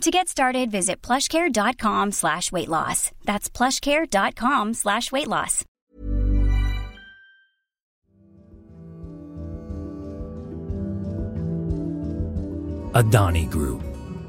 [0.00, 3.10] To get started, visit plushcare.com slash weight loss.
[3.24, 5.64] That's plushcare.com slash weight loss.
[12.92, 13.82] Adani Group,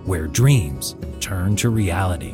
[0.06, 2.34] where dreams turn to reality.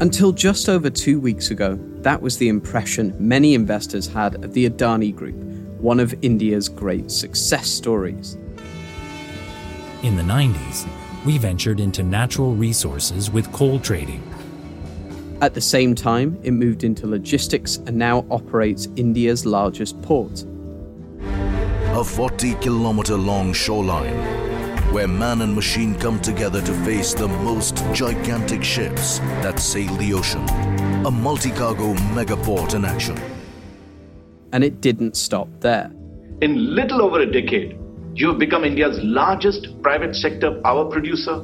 [0.00, 4.68] Until just over two weeks ago, that was the impression many investors had of the
[4.68, 5.34] Adani Group,
[5.80, 8.34] one of India's great success stories.
[10.02, 10.88] In the 90s,
[11.24, 14.22] we ventured into natural resources with coal trading.
[15.40, 20.44] At the same time, it moved into logistics and now operates India's largest port.
[21.20, 24.42] A 40 kilometer long shoreline
[24.92, 30.12] where man and machine come together to face the most gigantic ships that sail the
[30.12, 30.46] ocean.
[31.06, 33.18] A multi cargo megaport in action.
[34.52, 35.90] And it didn't stop there.
[36.42, 37.78] In little over a decade,
[38.14, 41.42] you have become India's largest private sector power producer,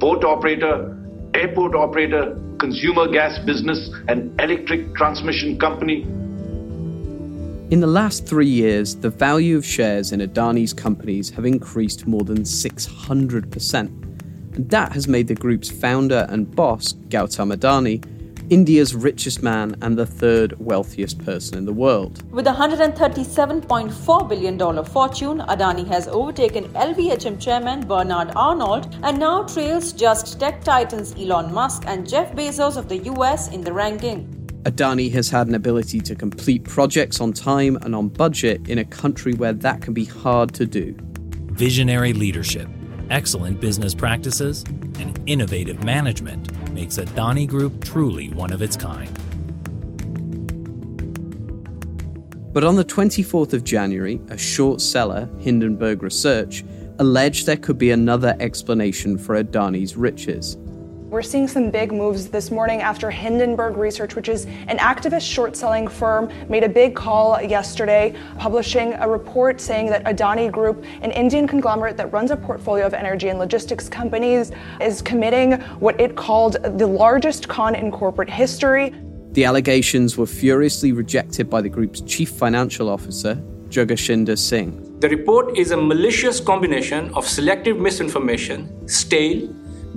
[0.00, 0.96] port operator,
[1.34, 6.02] airport operator, consumer gas business, and electric transmission company.
[7.70, 12.24] In the last three years, the value of shares in Adani's companies have increased more
[12.24, 13.76] than 600%.
[14.54, 18.02] And that has made the group's founder and boss, Gautam Adani,
[18.50, 22.22] India's richest man and the third wealthiest person in the world.
[22.32, 29.92] With a $137.4 billion fortune, Adani has overtaken LVMH chairman Bernard Arnault and now trails
[29.92, 34.34] just tech titans Elon Musk and Jeff Bezos of the US in the ranking.
[34.62, 38.84] Adani has had an ability to complete projects on time and on budget in a
[38.84, 40.96] country where that can be hard to do.
[41.52, 42.68] Visionary leadership,
[43.10, 44.64] excellent business practices,
[44.98, 49.12] and innovative management makes Adani Group truly one of its kind.
[52.52, 56.64] But on the 24th of January, a short seller, Hindenburg Research,
[57.00, 60.56] alleged there could be another explanation for Adani's riches.
[61.10, 65.56] We're seeing some big moves this morning after Hindenburg Research, which is an activist short
[65.56, 71.10] selling firm, made a big call yesterday, publishing a report saying that Adani Group, an
[71.12, 74.52] Indian conglomerate that runs a portfolio of energy and logistics companies,
[74.82, 78.94] is committing what it called the largest con in corporate history.
[79.32, 85.00] The allegations were furiously rejected by the group's chief financial officer, Jugeshinder Singh.
[85.00, 89.48] The report is a malicious combination of selective misinformation, stale,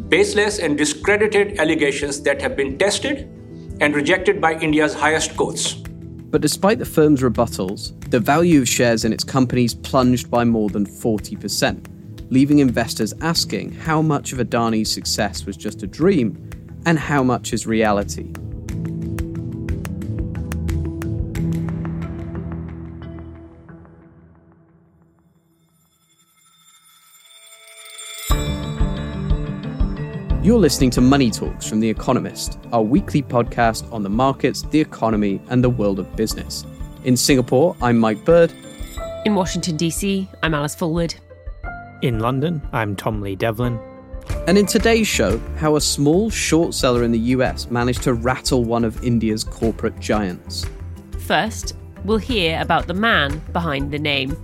[0.09, 3.29] baseless and discredited allegations that have been tested
[3.79, 5.74] and rejected by India's highest courts.
[5.74, 10.69] But despite the firm's rebuttals, the value of shares in its companies plunged by more
[10.69, 11.88] than 40%,
[12.30, 16.50] leaving investors asking how much of Adani's success was just a dream
[16.85, 18.31] and how much is reality.
[30.51, 34.81] You're listening to Money Talks from The Economist, our weekly podcast on the markets, the
[34.81, 36.66] economy, and the world of business.
[37.06, 38.51] In Singapore, I'm Mike Bird.
[39.23, 41.16] In Washington, D.C., I'm Alice Fulwood.
[42.01, 43.79] In London, I'm Tom Lee Devlin.
[44.45, 48.66] And in today's show, how a small short seller in the US managed to rattle
[48.66, 50.66] one of India's corporate giants.
[51.19, 54.35] First, we'll hear about the man behind the name.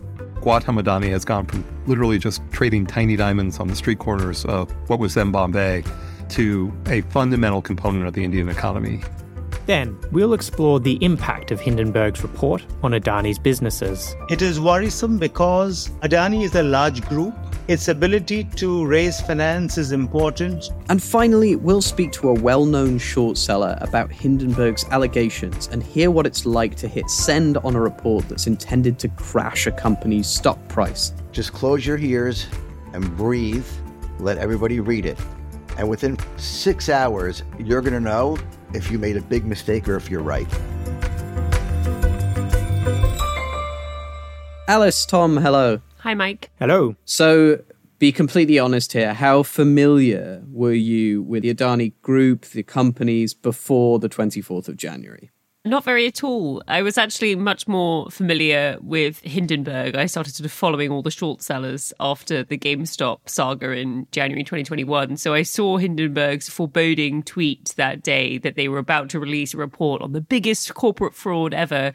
[0.47, 4.71] Gautam Adani has gone from literally just trading tiny diamonds on the street corners of
[4.89, 5.83] what was then Bombay
[6.29, 9.01] to a fundamental component of the Indian economy.
[9.67, 14.15] Then, we'll explore the impact of Hindenburg's report on Adani's businesses.
[14.29, 17.35] It is worrisome because Adani is a large group.
[17.67, 20.69] Its ability to raise finance is important.
[20.87, 26.11] And finally, we'll speak to a well known short seller about Hindenburg's allegations and hear
[26.11, 30.27] what it's like to hit send on a report that's intended to crash a company's
[30.27, 31.11] stock price.
[31.33, 32.47] Just close your ears
[32.93, 33.67] and breathe,
[34.19, 35.19] let everybody read it.
[35.77, 38.37] And within six hours, you're going to know
[38.73, 40.47] if you made a big mistake or if you're right.
[44.67, 45.81] Alice, Tom, hello.
[45.99, 46.49] Hi, Mike.
[46.59, 46.95] Hello.
[47.05, 47.63] So,
[47.99, 49.13] be completely honest here.
[49.13, 55.31] How familiar were you with the Adani Group, the companies, before the 24th of January?
[55.67, 56.63] Not very at all.
[56.65, 59.97] I was actually much more familiar with Hindenburg.
[59.97, 64.45] I started sort of following all the short sellers after the GameStop saga in January
[64.45, 65.17] 2021.
[65.17, 69.57] So I saw Hindenburg's foreboding tweet that day that they were about to release a
[69.57, 71.91] report on the biggest corporate fraud ever.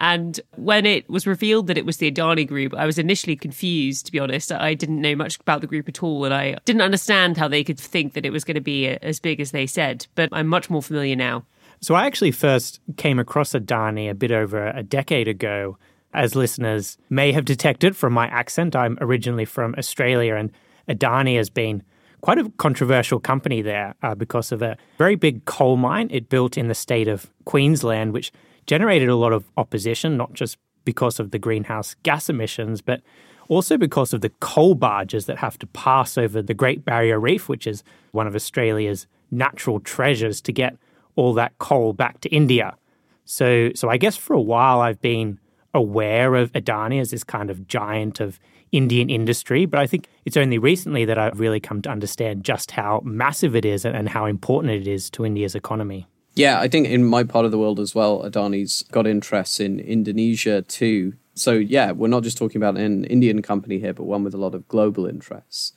[0.00, 4.06] And when it was revealed that it was the Adani Group, I was initially confused,
[4.06, 4.50] to be honest.
[4.50, 7.62] I didn't know much about the group at all, and I didn't understand how they
[7.62, 10.08] could think that it was going to be uh, as big as they said.
[10.16, 11.44] But I'm much more familiar now.
[11.82, 15.76] So I actually first came across Adani a bit over a decade ago.
[16.14, 20.52] As listeners may have detected from my accent, I'm originally from Australia, and
[20.88, 21.82] Adani has been
[22.20, 26.56] quite a controversial company there uh, because of a very big coal mine it built
[26.56, 28.30] in the state of Queensland, which
[28.68, 33.02] generated a lot of opposition, not just because of the greenhouse gas emissions, but
[33.48, 37.48] also because of the coal barges that have to pass over the Great Barrier Reef,
[37.48, 37.82] which is
[38.12, 40.76] one of Australia's natural treasures to get
[41.16, 42.76] all that coal back to India.
[43.24, 45.38] So, so I guess for a while I've been
[45.74, 48.38] aware of Adani as this kind of giant of
[48.72, 52.70] Indian industry, but I think it's only recently that I've really come to understand just
[52.70, 56.06] how massive it is and how important it is to India's economy.
[56.34, 59.78] Yeah, I think in my part of the world as well, Adani's got interests in
[59.80, 61.12] Indonesia too.
[61.34, 64.38] So, yeah, we're not just talking about an Indian company here, but one with a
[64.38, 65.74] lot of global interests.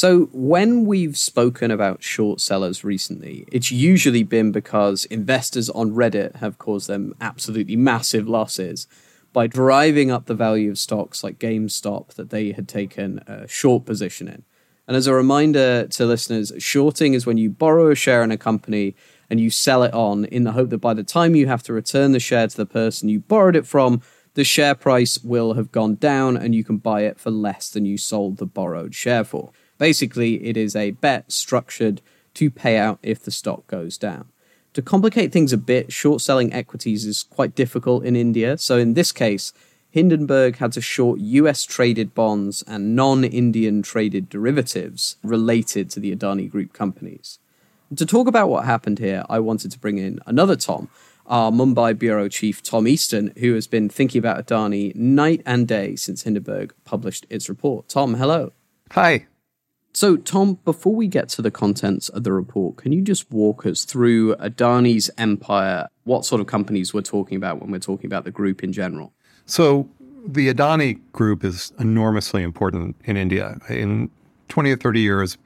[0.00, 6.36] So, when we've spoken about short sellers recently, it's usually been because investors on Reddit
[6.36, 8.86] have caused them absolutely massive losses
[9.32, 13.86] by driving up the value of stocks like GameStop that they had taken a short
[13.86, 14.44] position in.
[14.86, 18.38] And as a reminder to listeners, shorting is when you borrow a share in a
[18.38, 18.94] company
[19.28, 21.72] and you sell it on in the hope that by the time you have to
[21.72, 24.02] return the share to the person you borrowed it from,
[24.34, 27.84] the share price will have gone down and you can buy it for less than
[27.84, 29.50] you sold the borrowed share for.
[29.78, 32.02] Basically, it is a bet structured
[32.34, 34.28] to pay out if the stock goes down.
[34.74, 38.58] To complicate things a bit, short selling equities is quite difficult in India.
[38.58, 39.52] So, in this case,
[39.90, 46.14] Hindenburg had to short US traded bonds and non Indian traded derivatives related to the
[46.14, 47.38] Adani Group companies.
[47.96, 50.90] To talk about what happened here, I wanted to bring in another Tom,
[51.26, 55.96] our Mumbai bureau chief, Tom Easton, who has been thinking about Adani night and day
[55.96, 57.88] since Hindenburg published its report.
[57.88, 58.52] Tom, hello.
[58.92, 59.26] Hi.
[59.98, 63.66] So, Tom, before we get to the contents of the report, can you just walk
[63.66, 65.88] us through uh, Adani's empire?
[66.04, 69.12] What sort of companies we're talking about when we're talking about the group in general?
[69.46, 69.88] So,
[70.24, 73.58] the Adani group is enormously important in India.
[73.68, 74.08] In
[74.50, 75.36] 20 or 30 years,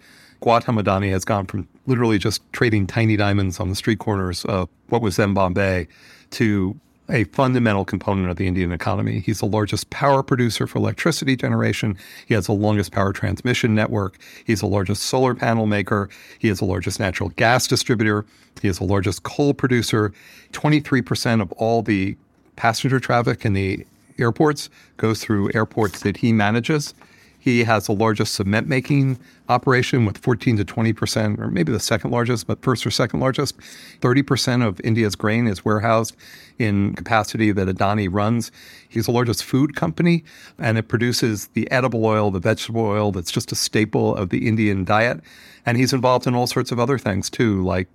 [0.42, 4.68] Gautam Adani has gone from literally just trading tiny diamonds on the street corners of
[4.90, 5.88] what was then Bombay
[6.32, 6.78] to
[7.12, 9.20] a fundamental component of the Indian economy.
[9.20, 11.96] He's the largest power producer for electricity generation.
[12.26, 14.18] He has the longest power transmission network.
[14.44, 16.08] He's the largest solar panel maker.
[16.38, 18.24] He is the largest natural gas distributor.
[18.62, 20.12] He is the largest coal producer.
[20.52, 22.16] 23% of all the
[22.56, 23.86] passenger traffic in the
[24.18, 26.94] airports goes through airports that he manages.
[27.42, 29.18] He has the largest cement making
[29.48, 33.18] operation with 14 to 20 percent, or maybe the second largest, but first or second
[33.18, 33.56] largest.
[34.00, 36.14] 30 percent of India's grain is warehoused
[36.60, 38.52] in capacity that Adani runs.
[38.88, 40.22] He's the largest food company,
[40.56, 44.46] and it produces the edible oil, the vegetable oil that's just a staple of the
[44.46, 45.20] Indian diet.
[45.66, 47.88] And he's involved in all sorts of other things too, like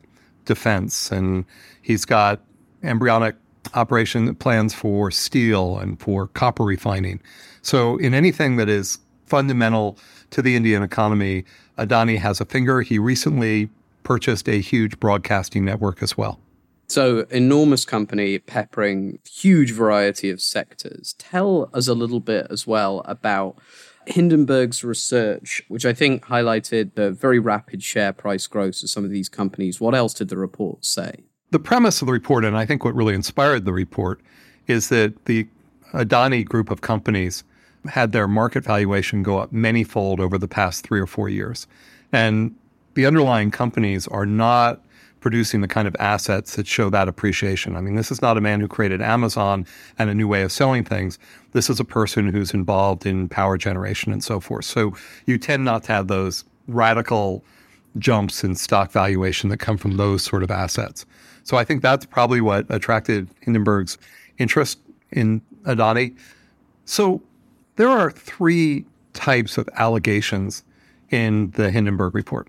[0.43, 1.45] defense, and
[1.81, 2.41] he's got
[2.83, 3.37] embryonic
[3.75, 7.21] operation plans for steel and for copper refining.
[7.61, 9.97] So in anything that is fundamental
[10.31, 11.45] to the Indian economy.
[11.77, 12.81] Adani has a finger.
[12.81, 13.69] He recently
[14.03, 16.39] purchased a huge broadcasting network as well.
[16.89, 21.13] So, enormous company peppering huge variety of sectors.
[21.17, 23.57] Tell us a little bit as well about
[24.05, 29.11] Hindenburg's research, which I think highlighted the very rapid share price growth of some of
[29.11, 29.81] these companies.
[29.81, 31.25] What else did the report say?
[31.51, 34.21] The premise of the report, and I think what really inspired the report,
[34.67, 35.47] is that the
[35.93, 37.43] Adani group of companies
[37.87, 41.67] had their market valuation go up manyfold over the past three or four years.
[42.11, 42.55] And
[42.93, 44.81] the underlying companies are not
[45.19, 47.75] producing the kind of assets that show that appreciation.
[47.75, 49.65] I mean, this is not a man who created Amazon
[49.97, 51.19] and a new way of selling things.
[51.53, 54.65] This is a person who's involved in power generation and so forth.
[54.65, 57.43] So you tend not to have those radical
[57.97, 61.05] jumps in stock valuation that come from those sort of assets.
[61.43, 63.97] So I think that's probably what attracted Hindenburg's
[64.37, 64.79] interest
[65.11, 66.15] in Adani.
[66.85, 67.21] So
[67.77, 70.63] there are three types of allegations
[71.09, 72.47] in the Hindenburg report.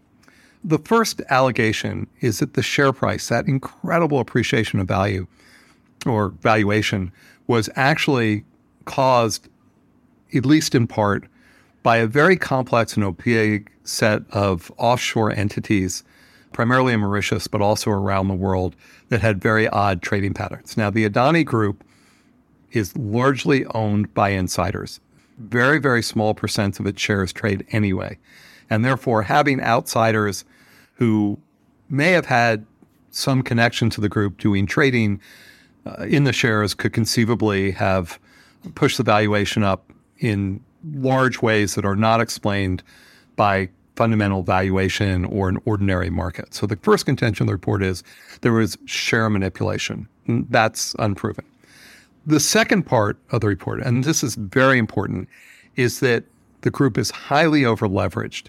[0.65, 5.27] The first allegation is that the share price, that incredible appreciation of value
[6.05, 7.13] or valuation,
[7.47, 8.45] was actually
[8.85, 9.49] caused,
[10.35, 11.25] at least in part,
[11.83, 16.03] by a very complex and opaque set of offshore entities
[16.53, 18.75] primarily in Mauritius, but also around the world,
[19.11, 20.77] that had very odd trading patterns.
[20.77, 21.85] Now, the Adani Group
[22.73, 25.01] is largely owned by insiders.
[25.39, 28.19] Very, very small percent of its shares trade anyway.
[28.71, 30.45] And therefore, having outsiders
[30.95, 31.39] who
[31.89, 32.67] may have had
[33.11, 35.21] some connection to the group doing trading
[35.87, 38.19] uh, in the shares could conceivably have
[38.75, 40.61] pushed the valuation up in
[40.95, 42.83] large ways that are not explained
[43.37, 46.55] by fundamental valuation or an ordinary market.
[46.55, 48.05] So the first contention of the report is
[48.43, 50.09] there was share manipulation.
[50.27, 51.45] That's unproven.
[52.29, 55.31] The second part of the report, and this is very important,
[55.77, 56.25] is that
[56.61, 58.49] the group is highly overleveraged.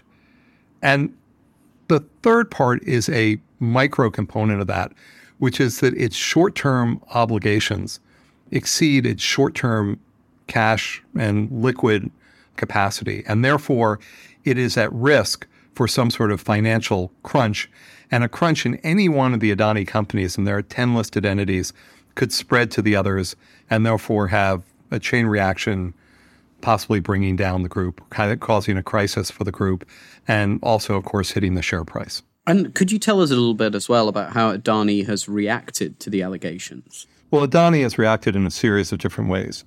[0.82, 1.16] And
[1.88, 4.92] the third part is a micro component of that,
[5.38, 8.00] which is that its short term obligations
[8.50, 9.98] exceed its short term
[10.46, 12.10] cash and liquid
[12.56, 13.24] capacity.
[13.26, 13.98] And therefore,
[14.44, 17.70] it is at risk for some sort of financial crunch.
[18.10, 21.24] And a crunch in any one of the Adani companies, and there are 10 listed
[21.24, 21.72] entities,
[22.14, 23.36] could spread to the others
[23.68, 25.94] and therefore have a chain reaction,
[26.60, 29.88] possibly bringing down the group, kind of causing a crisis for the group,
[30.26, 32.22] and also, of course, hitting the share price.
[32.46, 36.00] And could you tell us a little bit as well about how Adani has reacted
[36.00, 37.06] to the allegations?
[37.30, 39.64] Well, Adani has reacted in a series of different ways.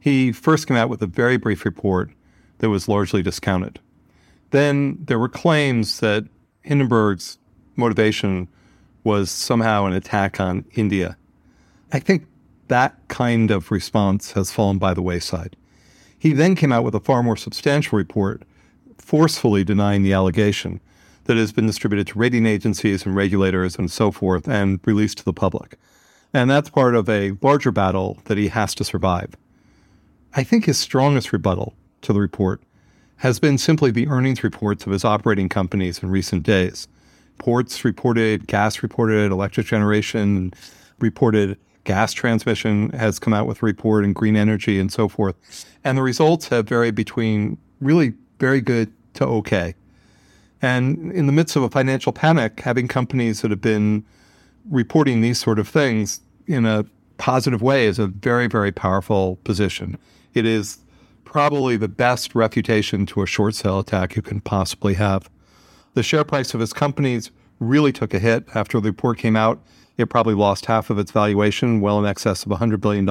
[0.00, 2.10] He first came out with a very brief report
[2.58, 3.80] that was largely discounted.
[4.50, 6.24] Then there were claims that
[6.62, 7.38] Hindenburg's
[7.76, 8.48] motivation
[9.04, 11.16] was somehow an attack on India.
[11.92, 12.26] I think
[12.68, 15.56] that kind of response has fallen by the wayside.
[16.18, 18.42] He then came out with a far more substantial report,
[18.98, 20.80] forcefully denying the allegation
[21.24, 25.24] that has been distributed to rating agencies and regulators and so forth and released to
[25.24, 25.78] the public.
[26.34, 29.34] And that's part of a larger battle that he has to survive.
[30.34, 32.62] I think his strongest rebuttal to the report
[33.16, 36.86] has been simply the earnings reports of his operating companies in recent days.
[37.38, 40.52] Ports reported, gas reported, electric generation
[40.98, 45.34] reported, gas transmission has come out with a report, and green energy and so forth.
[45.82, 49.74] And the results have varied between really very good to okay.
[50.60, 54.04] And in the midst of a financial panic, having companies that have been
[54.70, 56.84] reporting these sort of things in a
[57.16, 59.96] positive way is a very, very powerful position.
[60.34, 60.80] It is
[61.24, 65.30] probably the best refutation to a short sale attack you can possibly have.
[65.94, 67.30] The share price of his companies
[67.60, 69.58] really took a hit after the report came out.
[69.98, 73.04] It probably lost half of its valuation, well in excess of $100 billion.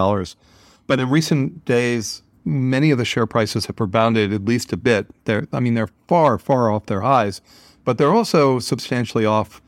[0.87, 5.07] But in recent days, many of the share prices have rebounded at least a bit.
[5.25, 7.41] They're, I mean, they're far, far off their highs,
[7.83, 9.61] but they're also substantially off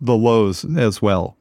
[0.00, 1.36] the lows as well.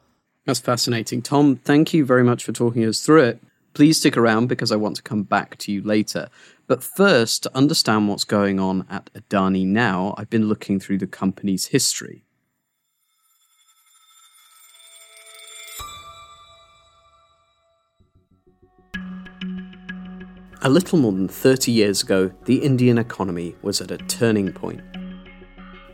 [0.45, 1.21] That's fascinating.
[1.23, 3.39] Tom, thank you very much for talking us through it.
[3.73, 6.29] Please stick around because I want to come back to you later.
[6.67, 11.07] But first, to understand what's going on at Adani now, I've been looking through the
[11.07, 12.23] company's history.
[20.63, 24.81] A little more than 30 years ago, the Indian economy was at a turning point.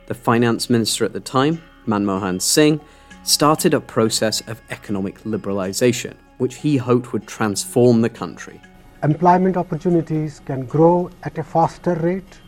[0.07, 2.81] The finance minister at the time, Manmohan Singh,
[3.23, 8.61] started a process of economic liberalization which he hoped would transform the country.
[9.03, 12.41] Employment opportunities can grow at a faster rate,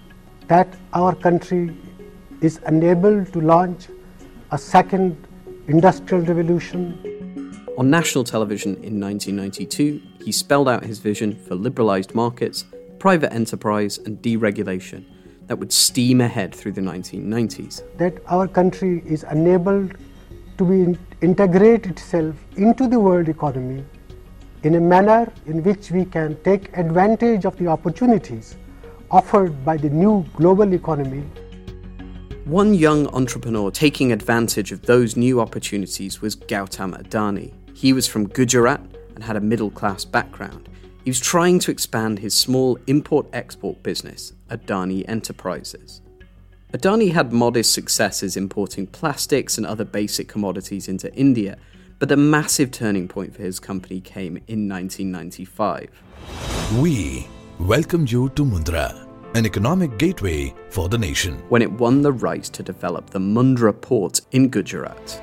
[0.48, 1.74] that our country
[2.42, 3.88] is unable to launch
[4.52, 5.16] a second
[5.68, 7.49] industrial revolution.
[7.80, 12.66] On national television in 1992, he spelled out his vision for liberalised markets,
[13.00, 15.06] private enterprise, and deregulation
[15.48, 17.82] that would steam ahead through the 1990s.
[17.98, 19.90] That our country is unable
[20.58, 23.86] to be integrate itself into the world economy
[24.64, 28.58] in a manner in which we can take advantage of the opportunities
[29.10, 31.24] offered by the new global economy.
[32.44, 37.54] One young entrepreneur taking advantage of those new opportunities was Gautam Adani.
[37.80, 38.82] He was from Gujarat
[39.16, 40.68] and had a middle class background.
[41.06, 46.02] He was trying to expand his small import export business, Adani Enterprises.
[46.74, 51.58] Adani had modest successes importing plastics and other basic commodities into India,
[52.00, 55.90] but the massive turning point for his company came in 1995.
[56.82, 61.42] We welcome you to Mundra, an economic gateway for the nation.
[61.48, 65.22] When it won the rights to develop the Mundra port in Gujarat.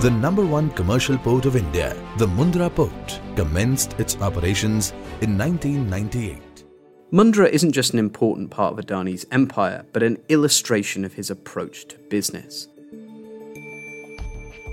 [0.00, 6.64] The number one commercial port of India, the Mundra port, commenced its operations in 1998.
[7.12, 11.88] Mundra isn't just an important part of Adani's empire, but an illustration of his approach
[11.88, 12.68] to business.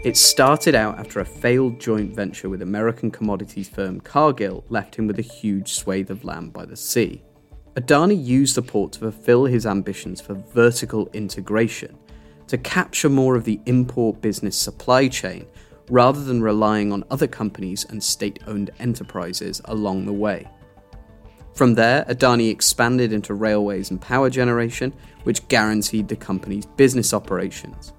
[0.04, 5.08] It started out after a failed joint venture with American commodities firm Cargill left him
[5.08, 7.24] with a huge swathe of land by the sea.
[7.76, 11.98] Adani used the port to fulfill his ambitions for vertical integration,
[12.48, 15.46] to capture more of the import business supply chain
[15.90, 20.48] rather than relying on other companies and state owned enterprises along the way.
[21.54, 27.94] From there, Adani expanded into railways and power generation, which guaranteed the company's business operations.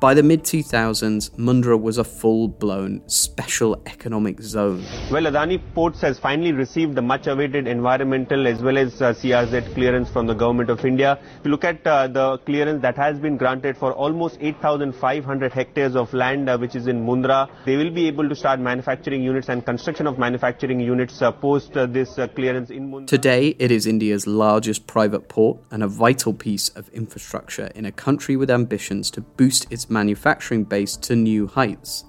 [0.00, 4.84] By the mid 2000s, Mundra was a full blown special economic zone.
[5.10, 9.74] Well, Adani Ports has finally received the much awaited environmental as well as uh, CRZ
[9.74, 11.18] clearance from the Government of India.
[11.40, 15.96] If you look at uh, the clearance that has been granted for almost 8,500 hectares
[15.96, 19.48] of land, uh, which is in Mundra, they will be able to start manufacturing units
[19.48, 23.08] and construction of manufacturing units uh, post uh, this uh, clearance in Mundra.
[23.08, 27.90] Today, it is India's largest private port and a vital piece of infrastructure in a
[27.90, 32.04] country with ambitions to boost its manufacturing base to new heights.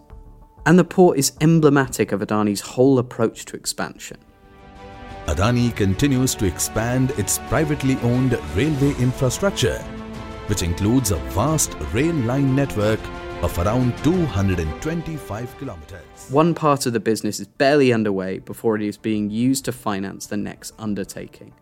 [0.65, 4.17] And the port is emblematic of Adani's whole approach to expansion.
[5.25, 9.77] Adani continues to expand its privately owned railway infrastructure,
[10.47, 12.99] which includes a vast rail line network
[13.43, 16.01] of around 225 kilometers.
[16.29, 20.25] One part of the business is barely underway before it is being used to finance
[20.25, 21.53] the next undertaking.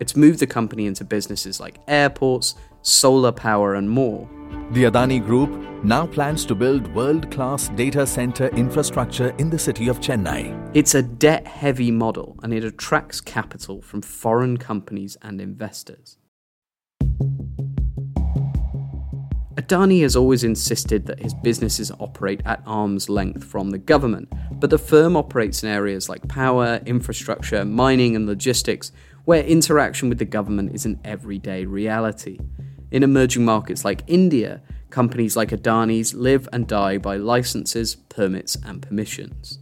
[0.00, 4.28] It's moved the company into businesses like airports, solar power, and more.
[4.72, 5.50] The Adani Group
[5.82, 10.70] now plans to build world class data center infrastructure in the city of Chennai.
[10.74, 16.18] It's a debt heavy model and it attracts capital from foreign companies and investors.
[19.54, 24.70] Adani has always insisted that his businesses operate at arm's length from the government, but
[24.70, 28.92] the firm operates in areas like power, infrastructure, mining, and logistics,
[29.24, 32.38] where interaction with the government is an everyday reality.
[32.90, 38.80] In emerging markets like India, companies like Adani's live and die by licenses, permits, and
[38.80, 39.58] permissions.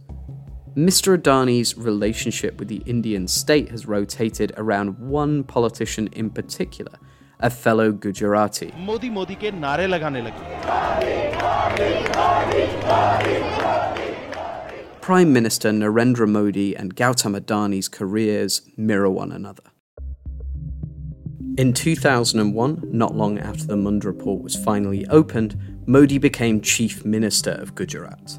[0.75, 1.17] Mr.
[1.17, 6.93] Adani's relationship with the Indian state has rotated around one politician in particular,
[7.39, 8.71] a fellow Gujarati.
[8.77, 10.43] Modi Modi ke nare lagane lagi.
[15.01, 19.63] Prime Minister Narendra Modi and Gautam Adani's careers mirror one another.
[21.57, 27.49] In 2001, not long after the Mundra port was finally opened, Modi became Chief Minister
[27.49, 28.37] of Gujarat.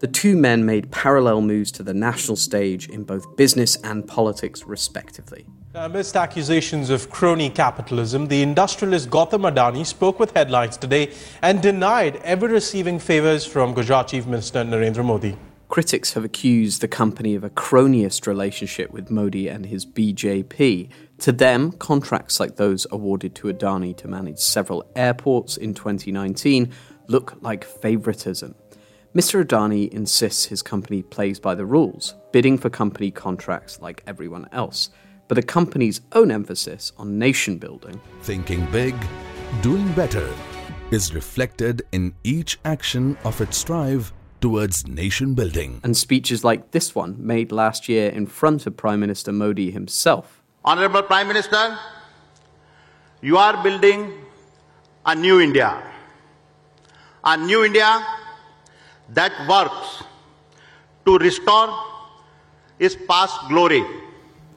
[0.00, 4.64] The two men made parallel moves to the national stage in both business and politics,
[4.66, 5.46] respectively.
[5.74, 12.16] Amidst accusations of crony capitalism, the industrialist Gautam Adani spoke with headlines today and denied
[12.24, 15.36] ever receiving favors from Gujarat Chief Minister Narendra Modi.
[15.70, 20.88] Critics have accused the company of a cronyist relationship with Modi and his BJP.
[21.20, 26.72] To them, contracts like those awarded to Adani to manage several airports in 2019
[27.08, 28.54] look like favoritism.
[29.14, 29.44] Mr.
[29.44, 34.88] Adani insists his company plays by the rules, bidding for company contracts like everyone else,
[35.28, 38.00] but the company's own emphasis on nation building.
[38.22, 38.94] Thinking big,
[39.60, 40.32] doing better
[40.90, 45.80] is reflected in each action of its strive towards nation building.
[45.84, 50.39] And speeches like this one, made last year in front of Prime Minister Modi himself.
[50.62, 51.78] Honorable Prime Minister,
[53.22, 54.12] you are building
[55.06, 55.82] a new India.
[57.24, 58.04] A new India
[59.08, 60.02] that works
[61.06, 61.74] to restore
[62.78, 63.82] its past glory.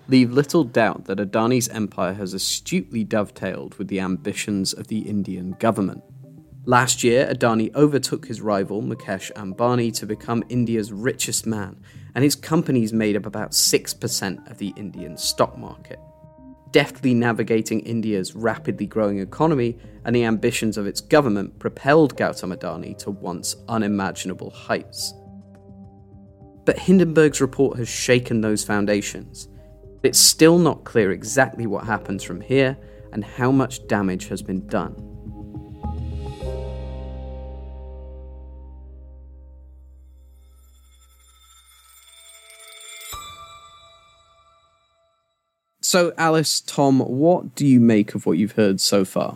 [0.10, 5.56] Leave little doubt that Adani's empire has astutely dovetailed with the ambitions of the Indian
[5.58, 6.04] government.
[6.66, 11.78] Last year, Adani overtook his rival Mukesh Ambani to become India's richest man,
[12.16, 16.00] and his companies made up about 6% of the Indian stock market.
[16.72, 22.98] Deftly navigating India's rapidly growing economy and the ambitions of its government propelled Gautam Adani
[23.00, 25.14] to once unimaginable heights.
[26.66, 29.50] But Hindenburg's report has shaken those foundations.
[30.02, 32.78] It's still not clear exactly what happens from here
[33.12, 35.13] and how much damage has been done.
[45.94, 49.36] So, Alice, Tom, what do you make of what you've heard so far?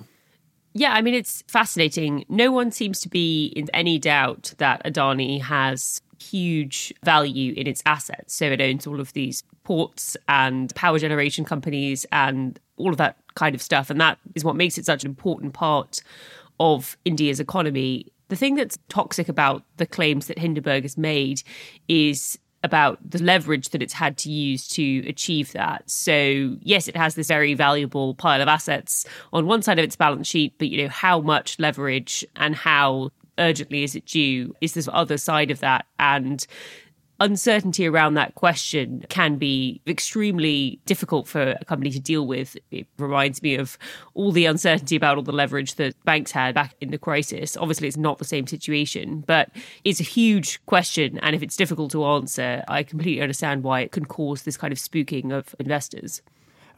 [0.74, 2.26] Yeah, I mean, it's fascinating.
[2.30, 7.84] No one seems to be in any doubt that Adani has huge value in its
[7.86, 8.34] assets.
[8.34, 13.18] So it owns all of these ports and power generation companies and all of that
[13.36, 13.92] kind of stuff.
[13.92, 16.02] And that is what makes it such an important part
[16.60, 18.08] of India's economy.
[18.30, 21.44] The thing that's toxic about the claims that Hindenburg has made
[21.88, 25.90] is about the leverage that it's had to use to achieve that.
[25.90, 29.96] So, yes, it has this very valuable pile of assets on one side of its
[29.96, 34.74] balance sheet, but you know, how much leverage and how urgently is it due is
[34.74, 35.86] this other side of that.
[36.00, 36.46] And
[37.20, 42.58] uncertainty around that question can be extremely difficult for a company to deal with.
[42.72, 43.78] It reminds me of
[44.14, 47.58] all the uncertainty about all the leverage that banks had back in the crisis.
[47.58, 49.50] Obviously, it's not the same situation, but
[49.84, 51.20] it's a huge question.
[51.20, 54.72] And if it's difficult to answer, I completely understand why it can cause this kind
[54.72, 56.22] of spooking of investors.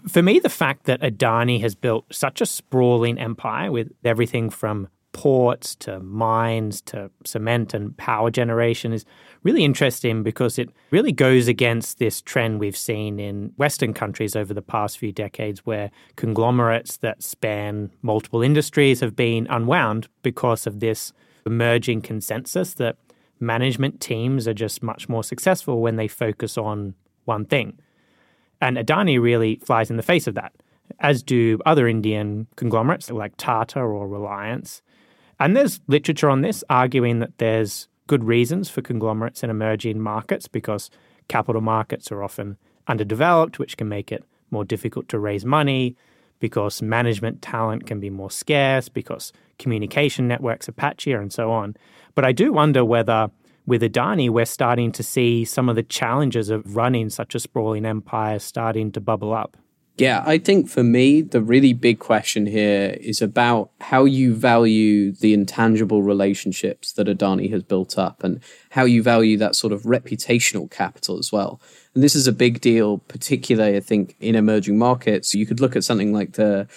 [0.08, 4.88] For me, the fact that Adani has built such a sprawling empire with everything from
[5.12, 9.06] ports to mines to cement and power generation is
[9.44, 14.54] really interesting because it really goes against this trend we've seen in Western countries over
[14.54, 20.80] the past few decades where conglomerates that span multiple industries have been unwound because of
[20.80, 21.12] this
[21.46, 22.98] emerging consensus that
[23.40, 26.94] management teams are just much more successful when they focus on
[27.26, 27.80] one thing.
[28.62, 30.52] And Adani really flies in the face of that,
[31.00, 34.82] as do other Indian conglomerates like Tata or Reliance.
[35.40, 40.48] And there's literature on this arguing that there's good reasons for conglomerates in emerging markets
[40.48, 40.90] because
[41.28, 45.96] capital markets are often underdeveloped, which can make it more difficult to raise money,
[46.40, 51.76] because management talent can be more scarce, because communication networks are patchier, and so on.
[52.16, 53.30] But I do wonder whether
[53.66, 57.86] with Adani, we're starting to see some of the challenges of running such a sprawling
[57.86, 59.56] empire starting to bubble up.
[60.00, 65.12] Yeah, I think for me, the really big question here is about how you value
[65.12, 69.84] the intangible relationships that Adani has built up and how you value that sort of
[69.84, 71.60] reputational capital as well.
[71.94, 75.36] And this is a big deal, particularly, I think, in emerging markets.
[75.36, 76.70] You could look at something like the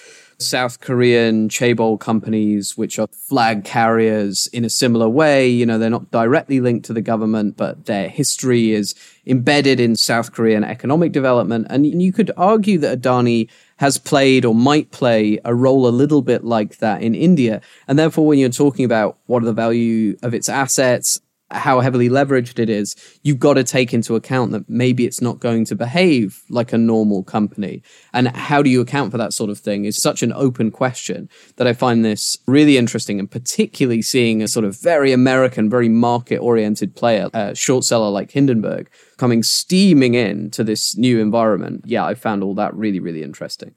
[0.43, 5.49] South Korean chaebol companies, which are flag carriers in a similar way.
[5.49, 8.95] You know, they're not directly linked to the government, but their history is
[9.27, 11.67] embedded in South Korean economic development.
[11.71, 16.23] And you could argue that Adani has played or might play a role a little
[16.23, 17.61] bit like that in India.
[17.89, 21.21] And therefore, when you're talking about what are the value of its assets,
[21.53, 25.41] how heavily leveraged it is, you've got to take into account that maybe it's not
[25.41, 27.83] going to behave like a normal company.
[28.13, 31.29] And how do you account for that sort of thing is such an open question
[31.57, 35.89] that I find this really interesting and particularly seeing a sort of very American, very
[35.89, 41.85] market oriented player, a short seller like Hindenburg coming steaming in to this new environment.
[41.87, 43.75] Yeah, I found all that really, really interesting.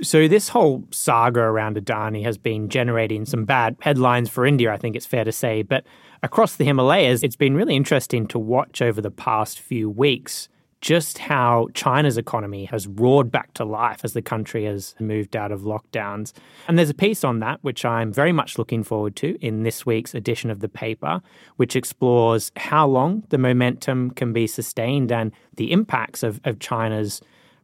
[0.00, 4.76] So, this whole saga around Adani has been generating some bad headlines for India, I
[4.76, 5.62] think it's fair to say.
[5.62, 5.84] But
[6.22, 10.48] across the Himalayas, it's been really interesting to watch over the past few weeks
[10.80, 15.50] just how China's economy has roared back to life as the country has moved out
[15.50, 16.32] of lockdowns.
[16.68, 19.84] And there's a piece on that, which I'm very much looking forward to in this
[19.84, 21.20] week's edition of the paper,
[21.56, 27.20] which explores how long the momentum can be sustained and the impacts of, of China's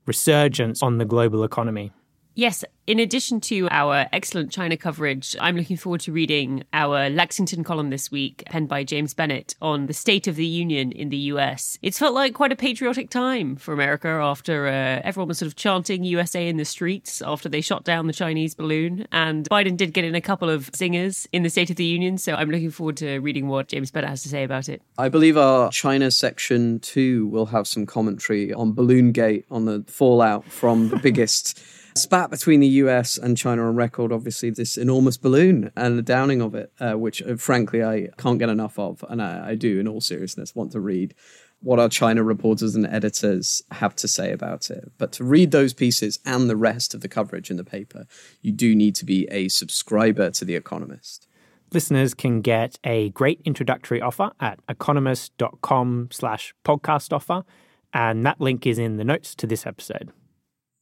[0.06, 1.92] resurgence on the global economy.
[2.36, 7.62] Yes, in addition to our excellent China coverage, I'm looking forward to reading our Lexington
[7.62, 11.16] column this week, penned by James Bennet, on the state of the union in the
[11.16, 11.78] US.
[11.80, 15.54] It's felt like quite a patriotic time for America after uh, everyone was sort of
[15.54, 19.06] chanting USA in the streets after they shot down the Chinese balloon.
[19.12, 22.18] And Biden did get in a couple of singers in the State of the Union,
[22.18, 24.82] so I'm looking forward to reading what James Bennet has to say about it.
[24.98, 29.84] I believe our China section too will have some commentary on Balloon Gate, on the
[29.86, 31.62] fallout from the biggest
[31.96, 36.40] spat between the US and China on record, obviously, this enormous balloon and the downing
[36.40, 39.04] of it, uh, which uh, frankly I can't get enough of.
[39.08, 41.14] And I, I do, in all seriousness, want to read
[41.60, 44.92] what our China reporters and editors have to say about it.
[44.98, 48.06] But to read those pieces and the rest of the coverage in the paper,
[48.42, 51.26] you do need to be a subscriber to The Economist.
[51.72, 57.44] Listeners can get a great introductory offer at economist.com slash podcast offer,
[57.92, 60.12] and that link is in the notes to this episode.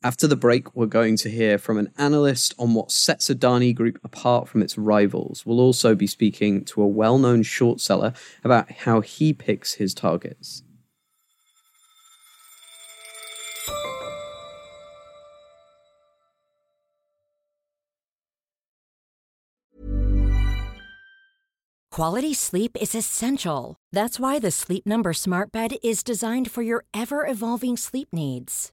[0.04, 4.00] After the break, we're going to hear from an analyst on what sets Adani Group
[4.02, 5.46] apart from its rivals.
[5.46, 8.12] We'll also be speaking to a well known short seller
[8.42, 10.64] about how he picks his targets.
[21.92, 23.76] Quality sleep is essential.
[23.92, 28.72] That's why the Sleep Number Smart Bed is designed for your ever evolving sleep needs.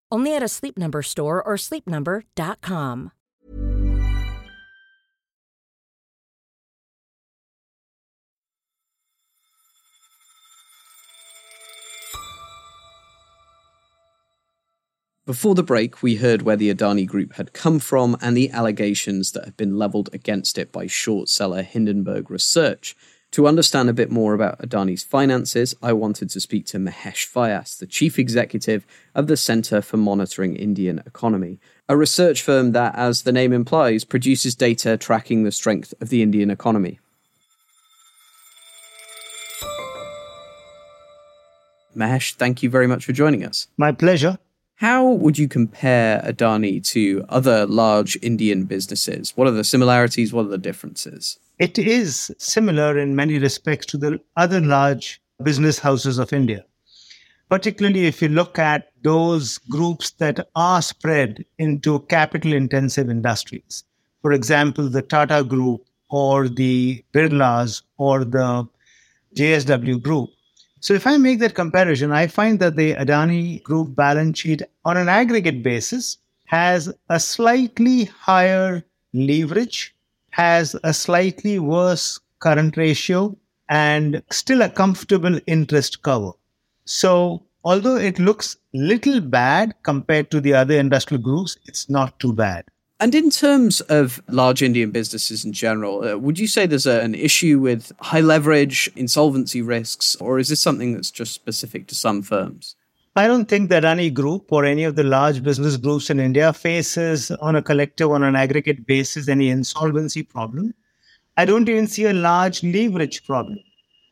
[0.11, 3.11] Only at a Sleep Number store or sleepnumber.com.
[15.31, 19.31] Before the break, we heard where the Adani Group had come from and the allegations
[19.31, 22.97] that have been levelled against it by short seller Hindenburg Research.
[23.31, 27.79] To understand a bit more about Adani's finances, I wanted to speak to Mahesh Vyas,
[27.79, 33.21] the chief executive of the Centre for Monitoring Indian Economy, a research firm that, as
[33.21, 36.99] the name implies, produces data tracking the strength of the Indian economy.
[41.95, 43.67] Mahesh, thank you very much for joining us.
[43.77, 44.39] My pleasure.
[44.81, 49.31] How would you compare Adani to other large Indian businesses?
[49.37, 50.33] What are the similarities?
[50.33, 51.37] What are the differences?
[51.59, 56.65] It is similar in many respects to the other large business houses of India,
[57.47, 63.83] particularly if you look at those groups that are spread into capital intensive industries.
[64.23, 68.67] For example, the Tata Group or the Birlas or the
[69.37, 70.31] JSW Group
[70.81, 74.97] so if I make that comparison, I find that the Adani Group balance sheet on
[74.97, 79.95] an aggregate basis has a slightly higher leverage,
[80.31, 83.37] has a slightly worse current ratio,
[83.69, 86.31] and still a comfortable interest cover.
[86.85, 92.33] So although it looks little bad compared to the other industrial groups, it's not too
[92.33, 92.65] bad.
[93.01, 97.01] And in terms of large Indian businesses in general, uh, would you say there's a,
[97.01, 101.95] an issue with high leverage, insolvency risks, or is this something that's just specific to
[101.95, 102.75] some firms?
[103.15, 106.53] I don't think that any group or any of the large business groups in India
[106.53, 110.75] faces, on a collective, on an aggregate basis, any insolvency problem.
[111.37, 113.57] I don't even see a large leverage problem.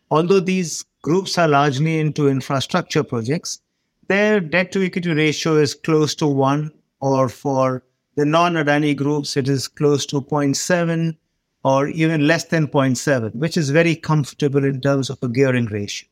[0.10, 3.62] Although these groups are largely into infrastructure projects,
[4.08, 6.72] their debt to equity ratio is close to one,
[7.02, 7.84] or for
[8.20, 11.16] the non-Adani groups, it is close to 0.7
[11.64, 16.10] or even less than 0.7, which is very comfortable in terms of a gearing ratio.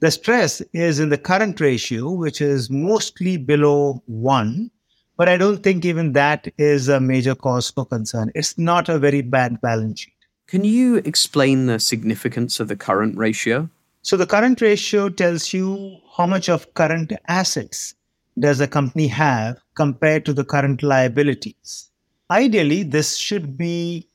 [0.00, 4.72] The stress is in the current ratio, which is mostly below 1,
[5.16, 8.32] but I don't think even that is a major cause for concern.
[8.34, 10.14] It's not a very bad balance sheet.
[10.48, 13.70] Can you explain the significance of the current ratio?
[14.02, 17.94] So, the current ratio tells you how much of current assets
[18.38, 21.90] does a company have compared to the current liabilities?
[22.30, 24.08] Ideally, this should be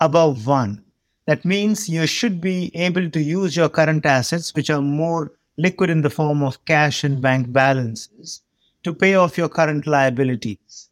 [0.00, 0.84] above one.
[1.26, 5.90] That means you should be able to use your current assets, which are more liquid
[5.90, 8.42] in the form of cash and bank balances,
[8.82, 10.90] to pay off your current liabilities.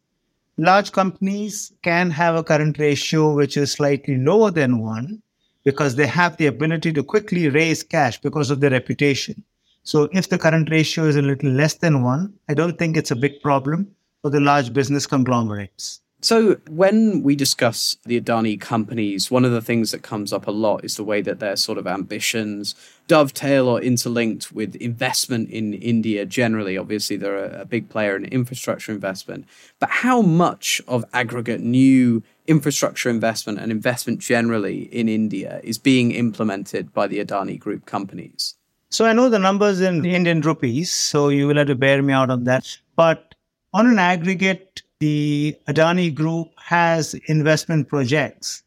[0.57, 5.21] Large companies can have a current ratio which is slightly lower than one
[5.63, 9.43] because they have the ability to quickly raise cash because of their reputation.
[9.83, 13.11] So if the current ratio is a little less than one, I don't think it's
[13.11, 16.01] a big problem for the large business conglomerates.
[16.21, 20.51] So, when we discuss the Adani companies, one of the things that comes up a
[20.51, 22.75] lot is the way that their sort of ambitions
[23.07, 26.77] dovetail or interlinked with investment in India generally.
[26.77, 29.45] Obviously, they're a, big player in infrastructure investment.
[29.79, 36.11] But how much of aggregate new infrastructure investment and investment generally in India is being
[36.11, 38.55] implemented by the Adani Group companies?
[38.91, 42.11] So I know the numbers in Indian rupees, so you will have to bear me
[42.11, 42.77] out on that.
[42.95, 43.35] But
[43.71, 48.63] on an aggregate, the Adani Group has investment projects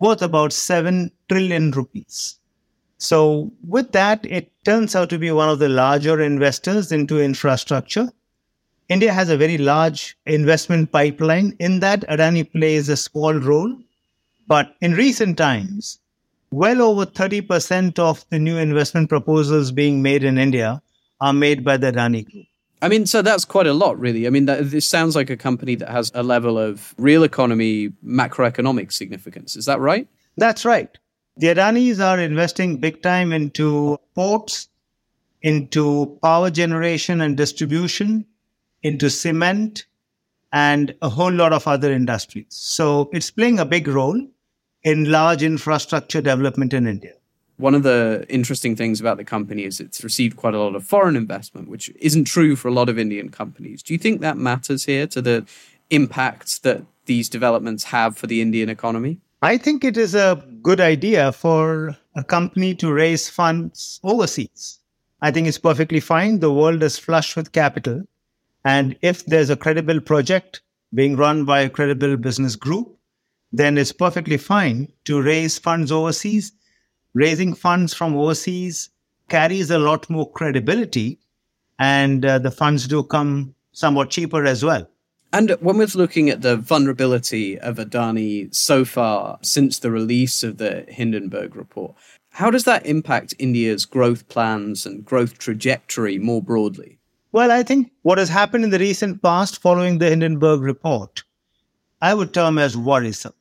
[0.00, 2.38] worth about 7 trillion rupees.
[2.96, 8.10] So with that, it turns out to be one of the larger investors into infrastructure.
[8.88, 11.54] India has a very large investment pipeline.
[11.58, 13.76] In that, Adani plays a small role.
[14.46, 16.00] But in recent times,
[16.50, 20.82] well over 30% of the new investment proposals being made in India
[21.20, 22.46] are made by the Adani Group.
[22.80, 24.26] I mean, so that's quite a lot, really.
[24.26, 27.90] I mean, that, this sounds like a company that has a level of real economy,
[28.04, 29.56] macroeconomic significance.
[29.56, 30.06] Is that right?
[30.36, 30.96] That's right.
[31.36, 34.68] The Adanis are investing big time into ports,
[35.42, 38.26] into power generation and distribution,
[38.82, 39.86] into cement,
[40.52, 42.46] and a whole lot of other industries.
[42.48, 44.24] So it's playing a big role
[44.82, 47.14] in large infrastructure development in India.
[47.56, 50.84] One of the interesting things about the company is it's received quite a lot of
[50.84, 53.82] foreign investment, which isn't true for a lot of Indian companies.
[53.82, 55.44] Do you think that matters here to the
[55.90, 59.18] impact that these developments have for the Indian economy?
[59.42, 64.78] I think it is a good idea for a company to raise funds overseas.
[65.20, 66.38] I think it's perfectly fine.
[66.38, 68.02] The world is flush with capital.
[68.64, 70.60] And if there's a credible project
[70.94, 72.97] being run by a credible business group,
[73.52, 76.52] then it's perfectly fine to raise funds overseas.
[77.14, 78.90] Raising funds from overseas
[79.28, 81.18] carries a lot more credibility,
[81.78, 84.88] and uh, the funds do come somewhat cheaper as well.
[85.32, 90.56] And when we're looking at the vulnerability of Adani so far since the release of
[90.56, 91.94] the Hindenburg report,
[92.30, 96.98] how does that impact India's growth plans and growth trajectory more broadly?
[97.30, 101.24] Well, I think what has happened in the recent past following the Hindenburg report,
[102.00, 103.34] I would term as worrisome.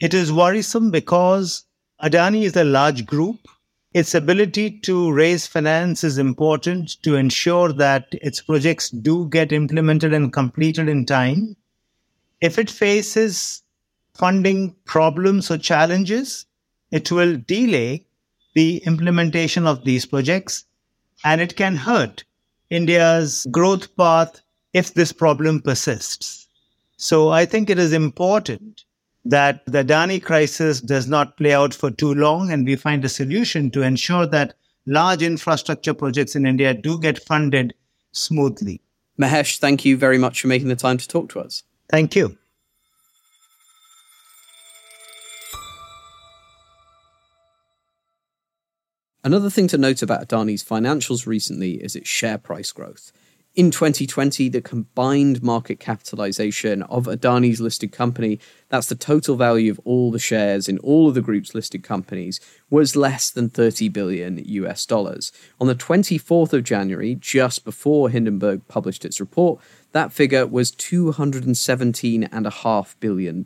[0.00, 1.64] It is worrisome because
[2.02, 3.48] Adani is a large group.
[3.94, 10.12] Its ability to raise finance is important to ensure that its projects do get implemented
[10.12, 11.56] and completed in time.
[12.40, 13.62] If it faces
[14.14, 16.46] funding problems or challenges,
[16.90, 18.06] it will delay
[18.54, 20.66] the implementation of these projects
[21.24, 22.24] and it can hurt
[22.70, 26.43] India's growth path if this problem persists.
[26.96, 28.84] So I think it is important
[29.24, 33.08] that the Adani crisis does not play out for too long and we find a
[33.08, 34.54] solution to ensure that
[34.86, 37.74] large infrastructure projects in India do get funded
[38.12, 38.80] smoothly.
[39.20, 41.62] Mahesh, thank you very much for making the time to talk to us.
[41.88, 42.36] Thank you.
[49.22, 53.10] Another thing to note about Adani's financials recently is its share price growth.
[53.56, 59.80] In 2020, the combined market capitalization of Adani's listed company, that's the total value of
[59.84, 64.42] all the shares in all of the group's listed companies, was less than 30 billion
[64.44, 65.30] US dollars.
[65.60, 69.60] On the 24th of January, just before Hindenburg published its report,
[69.92, 73.44] that figure was $217.5 billion.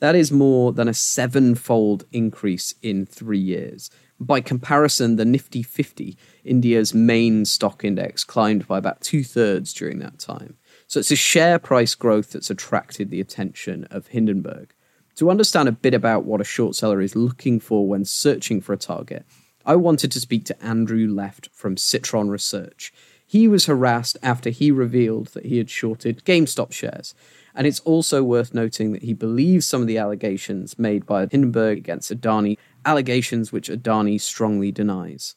[0.00, 3.90] That is more than a sevenfold increase in three years.
[4.22, 9.98] By comparison, the Nifty 50, India's main stock index, climbed by about two thirds during
[9.98, 10.56] that time.
[10.86, 14.74] So it's a share price growth that's attracted the attention of Hindenburg.
[15.16, 18.72] To understand a bit about what a short seller is looking for when searching for
[18.72, 19.26] a target,
[19.66, 22.92] I wanted to speak to Andrew Left from Citron Research.
[23.26, 27.12] He was harassed after he revealed that he had shorted GameStop shares.
[27.54, 31.78] And it's also worth noting that he believes some of the allegations made by Hindenburg
[31.78, 35.36] against Adani allegations which Adani strongly denies.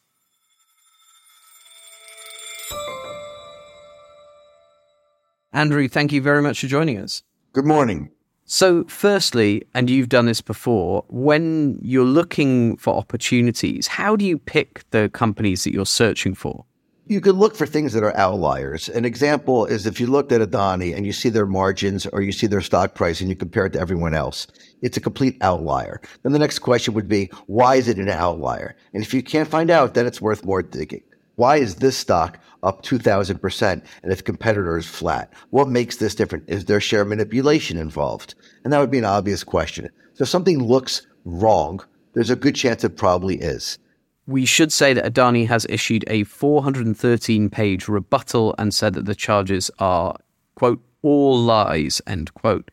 [5.54, 7.24] Andrew, thank you very much for joining us.
[7.54, 8.12] Good morning.
[8.44, 14.38] So, firstly, and you've done this before, when you're looking for opportunities, how do you
[14.38, 16.66] pick the companies that you're searching for?
[17.08, 18.90] You could look for things that are outliers.
[18.90, 22.32] An example is if you looked at Adani and you see their margins or you
[22.32, 24.48] see their stock price and you compare it to everyone else,
[24.82, 26.02] it's a complete outlier.
[26.24, 28.76] Then the next question would be, why is it an outlier?
[28.92, 31.04] And if you can't find out, then it's worth more digging.
[31.36, 35.32] Why is this stock up 2,000% and its competitor is flat?
[35.52, 36.46] What makes this different?
[36.50, 38.34] Is there share manipulation involved?
[38.64, 39.92] And that would be an obvious question.
[40.16, 41.82] So if something looks wrong,
[42.14, 43.78] there's a good chance it probably is.
[44.28, 49.16] We should say that Adani has issued a 413 page rebuttal and said that the
[49.16, 50.16] charges are,
[50.56, 52.72] quote, all lies, end quote.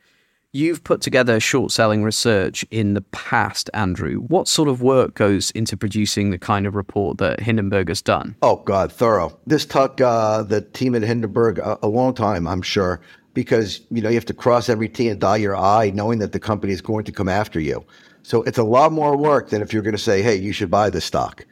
[0.54, 4.18] You've put together short selling research in the past, Andrew.
[4.18, 8.36] What sort of work goes into producing the kind of report that Hindenburg has done?
[8.42, 9.38] Oh, God, thorough.
[9.46, 13.00] This took uh, the team at Hindenburg a, a long time, I'm sure,
[13.32, 16.32] because you know you have to cross every T and dot your I, knowing that
[16.32, 17.82] the company is going to come after you.
[18.22, 20.70] So it's a lot more work than if you're going to say, hey, you should
[20.70, 21.44] buy this stock.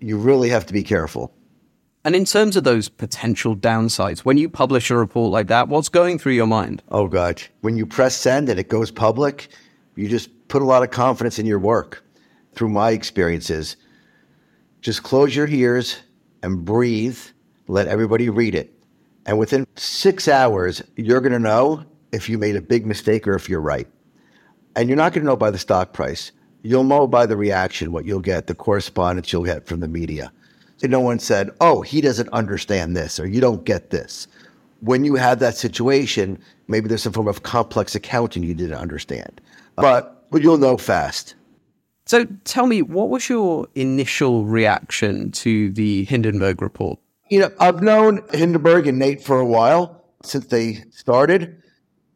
[0.00, 1.34] You really have to be careful.
[2.04, 5.90] And in terms of those potential downsides, when you publish a report like that, what's
[5.90, 6.82] going through your mind?
[6.88, 7.42] Oh, God.
[7.60, 9.48] When you press send and it goes public,
[9.96, 12.02] you just put a lot of confidence in your work.
[12.54, 13.76] Through my experiences,
[14.80, 15.98] just close your ears
[16.42, 17.18] and breathe,
[17.68, 18.72] let everybody read it.
[19.26, 23.34] And within six hours, you're going to know if you made a big mistake or
[23.34, 23.86] if you're right.
[24.76, 26.32] And you're not going to know by the stock price.
[26.62, 30.32] You'll know by the reaction what you'll get, the correspondence you'll get from the media.
[30.76, 34.26] So no one said, oh, he doesn't understand this or you don't get this.
[34.80, 39.40] When you have that situation, maybe there's some form of complex accounting you didn't understand.
[39.76, 41.34] But, but you'll know fast.
[42.06, 46.98] So tell me, what was your initial reaction to the Hindenburg report?
[47.28, 51.62] You know, I've known Hindenburg and Nate for a while since they started.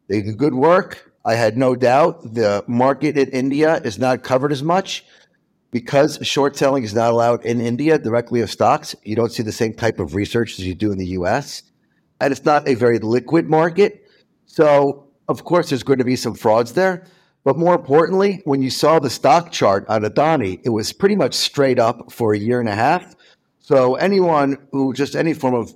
[0.07, 1.13] They do good work.
[1.25, 5.03] I had no doubt the market in India is not covered as much
[5.71, 8.95] because short selling is not allowed in India directly of stocks.
[9.03, 11.63] You don't see the same type of research as you do in the US.
[12.21, 14.07] And it's not a very liquid market.
[14.45, 17.05] So, of course, there's going to be some frauds there.
[17.43, 21.33] But more importantly, when you saw the stock chart on Adani, it was pretty much
[21.33, 23.15] straight up for a year and a half.
[23.59, 25.73] So, anyone who just any form of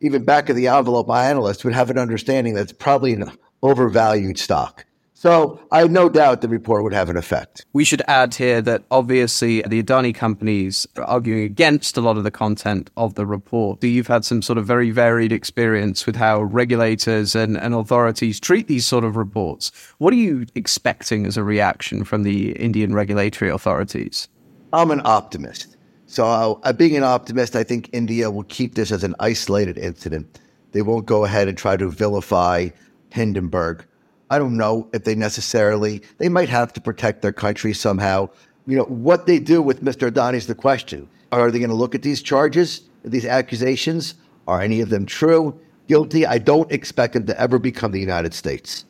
[0.00, 3.30] even back of the envelope analyst would have an understanding that's probably an
[3.62, 4.84] overvalued stock.
[5.20, 7.66] So I have no doubt the report would have an effect.
[7.72, 12.22] We should add here that obviously the Adani companies are arguing against a lot of
[12.22, 13.80] the content of the report.
[13.80, 18.38] So you've had some sort of very varied experience with how regulators and, and authorities
[18.38, 19.72] treat these sort of reports.
[19.98, 24.28] What are you expecting as a reaction from the Indian regulatory authorities?
[24.72, 25.76] I'm an optimist
[26.06, 30.38] So, uh, being an optimist, I think India will keep this as an isolated incident.
[30.70, 32.68] They won't go ahead and try to vilify
[33.10, 33.84] Hindenburg.
[34.30, 38.28] I don't know if they necessarily, they might have to protect their country somehow.
[38.66, 40.10] You know, what they do with Mr.
[40.10, 41.08] Adani is the question.
[41.32, 44.14] Are they going to look at these charges, these accusations?
[44.46, 45.58] Are any of them true?
[45.86, 46.26] Guilty?
[46.26, 48.84] I don't expect them to ever become the United States.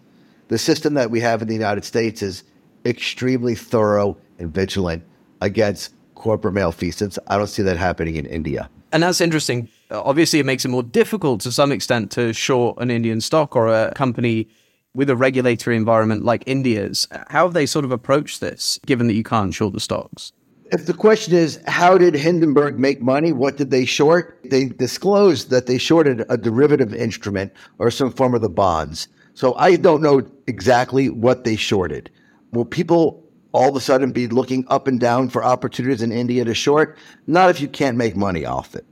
[0.49, 2.43] The system that we have in the United States is
[2.85, 5.05] extremely thorough and vigilant
[5.41, 7.19] against corporate malfeasance.
[7.29, 8.71] I don't see that happening in India.
[8.93, 9.69] And that's interesting.
[9.91, 13.55] Uh, obviously, it makes it more difficult to some extent to short an Indian stock
[13.55, 14.49] or a company
[14.95, 17.07] with a regulatory environment like India's.
[17.29, 20.33] How have they sort of approached this, given that you can't short the stocks?
[20.71, 23.33] If the question is, how did Hindenburg make money?
[23.33, 24.39] What did they short?
[24.45, 29.09] They disclosed that they shorted a derivative instrument or some form of the bonds.
[29.35, 32.11] So I don't know exactly what they shorted.
[32.53, 36.45] Will people all of a sudden be looking up and down for opportunities in India
[36.45, 36.97] to short?
[37.27, 38.85] Not if you can't make money off it.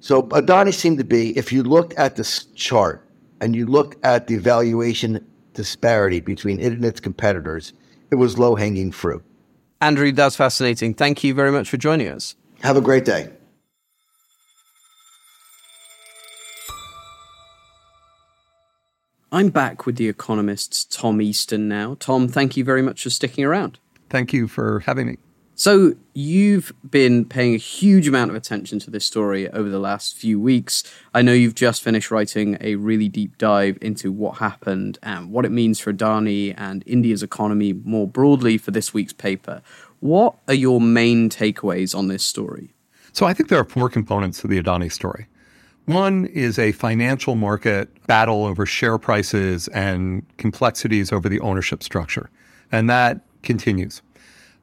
[0.00, 3.08] So Adani seemed to be, if you looked at this chart
[3.40, 7.72] and you looked at the valuation disparity between it and its competitors,
[8.10, 9.24] it was low hanging fruit.
[9.80, 10.94] Andrew, that's fascinating.
[10.94, 12.36] Thank you very much for joining us.
[12.62, 13.30] Have a great day.
[19.34, 21.96] I'm back with the economist's Tom Easton now.
[21.98, 23.80] Tom, thank you very much for sticking around.
[24.08, 25.16] Thank you for having me.
[25.56, 30.16] So, you've been paying a huge amount of attention to this story over the last
[30.16, 30.84] few weeks.
[31.12, 35.44] I know you've just finished writing a really deep dive into what happened and what
[35.44, 39.62] it means for Adani and India's economy more broadly for this week's paper.
[39.98, 42.72] What are your main takeaways on this story?
[43.12, 45.26] So, I think there are four components to the Adani story.
[45.86, 52.30] One is a financial market battle over share prices and complexities over the ownership structure,
[52.72, 54.00] and that continues.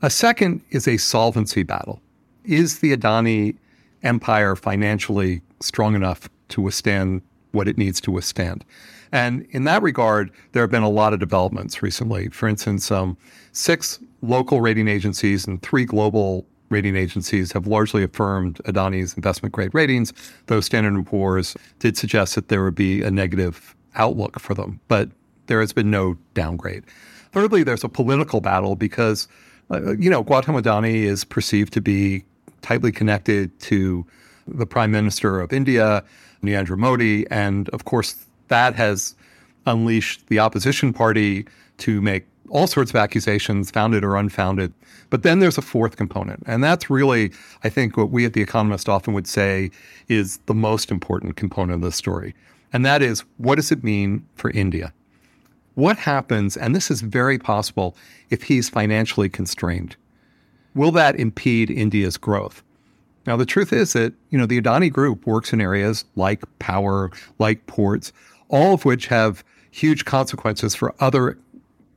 [0.01, 2.01] A second is a solvency battle.
[2.43, 3.55] Is the Adani
[4.01, 8.65] empire financially strong enough to withstand what it needs to withstand?
[9.11, 12.29] And in that regard, there have been a lot of developments recently.
[12.29, 13.15] For instance, um,
[13.51, 19.73] six local rating agencies and three global rating agencies have largely affirmed Adani's investment grade
[19.73, 20.13] ratings,
[20.47, 24.79] though Standard & Poor's did suggest that there would be a negative outlook for them,
[24.87, 25.09] but
[25.47, 26.83] there has been no downgrade.
[27.33, 29.27] Thirdly, there's a political battle because
[29.71, 32.23] uh, you know, Gautam Adani is perceived to be
[32.61, 34.05] tightly connected to
[34.47, 36.03] the Prime Minister of India,
[36.43, 39.15] Narendra Modi, and of course that has
[39.65, 41.45] unleashed the opposition party
[41.77, 44.73] to make all sorts of accusations, founded or unfounded.
[45.09, 47.31] But then there's a fourth component, and that's really,
[47.63, 49.71] I think, what we at The Economist often would say
[50.07, 52.35] is the most important component of the story.
[52.73, 54.93] And that is, what does it mean for India?
[55.75, 57.95] What happens, and this is very possible,
[58.29, 59.95] if he's financially constrained?
[60.75, 62.61] Will that impede India's growth?
[63.25, 67.11] Now, the truth is that, you know, the Adani Group works in areas like power,
[67.39, 68.11] like ports,
[68.49, 71.37] all of which have huge consequences for other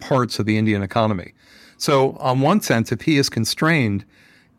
[0.05, 1.32] parts of the Indian economy.
[1.78, 4.05] So, on one sense, if he is constrained,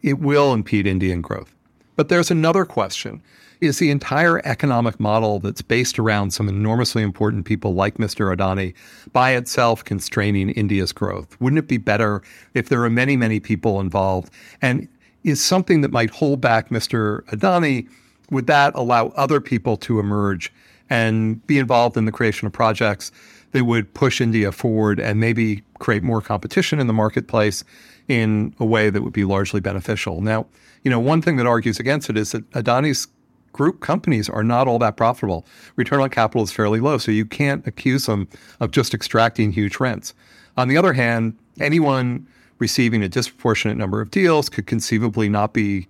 [0.01, 1.55] it will impede Indian growth.
[1.95, 3.21] But there's another question
[3.61, 8.35] is the entire economic model that's based around some enormously important people like Mr.
[8.35, 8.73] Adani
[9.13, 11.39] by itself constraining India's growth?
[11.39, 12.21] Wouldn't it be better
[12.53, 14.29] if there are many, many people involved?
[14.61, 14.87] And
[15.23, 17.23] is something that might hold back Mr.
[17.27, 17.87] Adani,
[18.29, 20.51] would that allow other people to emerge
[20.89, 23.11] and be involved in the creation of projects
[23.55, 27.63] that would push India forward and maybe create more competition in the marketplace
[28.09, 30.19] in a way that would be largely beneficial?
[30.19, 30.45] Now,
[30.83, 33.07] you know, one thing that argues against it is that Adani's
[33.53, 35.45] group companies are not all that profitable.
[35.77, 38.27] Return on capital is fairly low, so you can't accuse them
[38.59, 40.13] of just extracting huge rents.
[40.57, 42.27] On the other hand, anyone
[42.59, 45.87] receiving a disproportionate number of deals could conceivably not be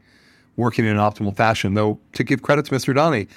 [0.56, 1.74] working in an optimal fashion.
[1.74, 2.94] Though, to give credit to Mr.
[2.94, 3.28] Adani,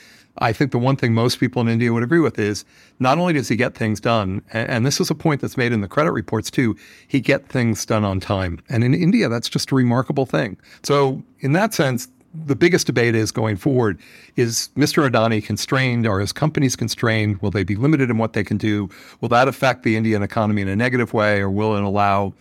[0.40, 2.64] I think the one thing most people in India would agree with is
[2.98, 5.80] not only does he get things done, and, this is a point that's made in
[5.80, 6.76] the credit reports too,
[7.06, 8.60] he get things done on time.
[8.68, 10.56] And in India, that's just a remarkable thing.
[10.82, 14.00] So, in that sense, the biggest debate is going forward
[14.36, 15.08] is Mr.
[15.08, 16.06] Adani constrained?
[16.06, 17.40] Are his companies constrained?
[17.42, 18.88] Will they be limited in what they can do?
[19.20, 22.34] Will that affect the Indian economy in a negative way, or will it allow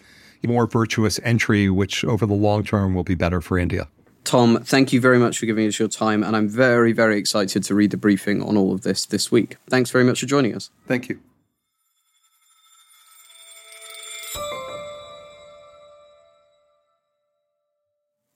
[0.45, 3.87] more virtuous entry, which over the long term will be better for India?
[4.27, 7.63] Tom, thank you very much for giving us your time, and I'm very, very excited
[7.63, 9.55] to read the briefing on all of this this week.
[9.69, 10.69] Thanks very much for joining us.
[10.85, 11.21] Thank you.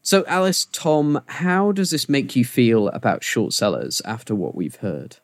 [0.01, 4.77] So, Alice, Tom, how does this make you feel about short sellers after what we've
[4.77, 5.17] heard?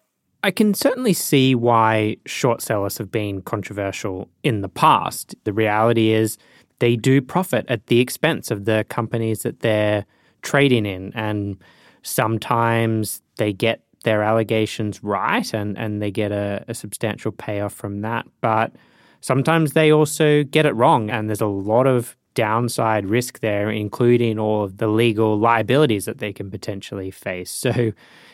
[0.44, 5.34] I can certainly see why short sellers have been controversial in the past.
[5.46, 6.38] The reality is
[6.80, 10.06] they do profit at the expense of the companies that they're
[10.48, 11.12] trading in.
[11.14, 11.58] And
[12.04, 18.00] sometimes they get their allegations right and, and they get a, a substantial payoff from
[18.02, 18.26] that.
[18.40, 18.72] But
[19.20, 21.10] sometimes they also get it wrong.
[21.10, 26.20] And there's a lot of downside risk there, including all of the legal liabilities that
[26.20, 27.52] they can potentially face.
[27.68, 27.92] So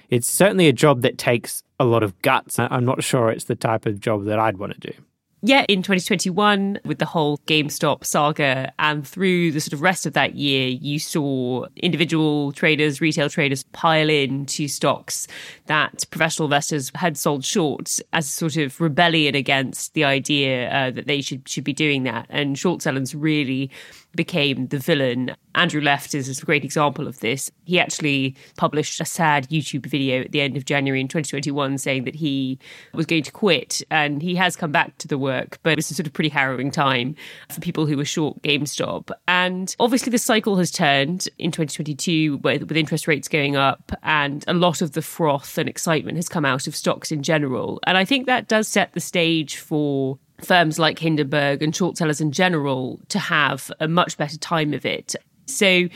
[0.09, 2.59] it's certainly a job that takes a lot of guts.
[2.59, 5.03] I'm not sure it's the type of job that I'd want to do
[5.45, 10.13] yeah, in 2021, with the whole GameStop saga, and through the sort of rest of
[10.13, 15.27] that year, you saw individual traders, retail traders pile in to stocks
[15.65, 20.91] that professional investors had sold short as a sort of rebellion against the idea uh,
[20.91, 22.25] that they should should be doing that.
[22.29, 23.69] And short sellers really
[24.15, 25.35] became the villain.
[25.55, 27.51] Andrew Left is a great example of this.
[27.65, 32.05] He actually published a sad YouTube video at the end of January in 2021 saying
[32.05, 32.57] that he
[32.93, 35.93] was going to quit and he has come back to the work, but it's a
[35.93, 37.15] sort of pretty harrowing time
[37.49, 39.11] for people who were short GameStop.
[39.27, 44.43] And obviously the cycle has turned in 2022 with, with interest rates going up and
[44.47, 47.79] a lot of the froth and excitement has come out of stocks in general.
[47.85, 52.21] And I think that does set the stage for firms like Hindenburg and short sellers
[52.21, 55.15] in general to have a much better time of it.
[55.45, 55.87] So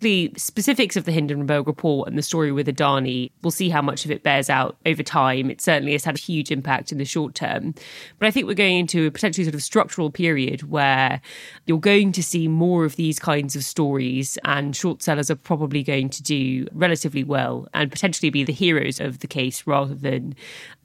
[0.00, 4.04] the specifics of the Hindenburg report and the story with Adani, we'll see how much
[4.04, 5.50] of it bears out over time.
[5.50, 7.74] It certainly has had a huge impact in the short term.
[8.18, 11.20] But I think we're going into a potentially sort of structural period where
[11.66, 15.82] you're going to see more of these kinds of stories, and short sellers are probably
[15.82, 20.34] going to do relatively well and potentially be the heroes of the case rather than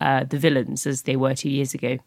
[0.01, 1.97] uh, the villains as they were two years ago.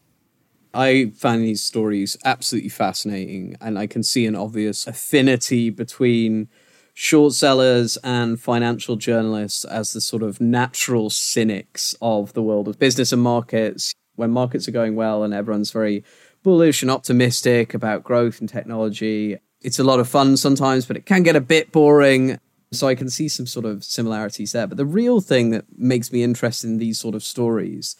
[0.73, 6.47] I find these stories absolutely fascinating, and I can see an obvious affinity between
[6.93, 12.77] short sellers and financial journalists as the sort of natural cynics of the world of
[12.77, 13.93] business and markets.
[14.15, 16.03] When markets are going well and everyone's very
[16.43, 21.05] bullish and optimistic about growth and technology, it's a lot of fun sometimes, but it
[21.05, 22.37] can get a bit boring.
[22.71, 24.67] So I can see some sort of similarities there.
[24.67, 27.95] But the real thing that makes me interested in these sort of stories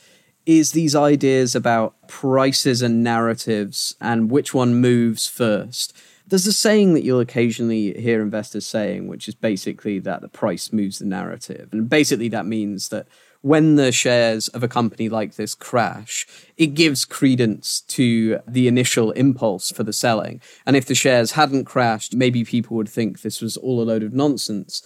[0.49, 5.95] is these ideas about prices and narratives and which one moves first.
[6.25, 10.73] There's a saying that you'll occasionally hear investors saying, which is basically that the price
[10.73, 11.69] moves the narrative.
[11.71, 13.07] And basically, that means that
[13.41, 16.25] when the shares of a company like this crash,
[16.57, 20.41] it gives credence to the initial impulse for the selling.
[20.65, 24.01] And if the shares hadn't crashed, maybe people would think this was all a load
[24.01, 24.81] of nonsense.